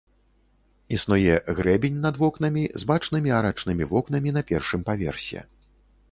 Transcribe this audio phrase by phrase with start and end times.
[0.95, 5.45] Існуе грэбень над вокнамі, з бачнымі арачнымі вокнамі на першым паверсе.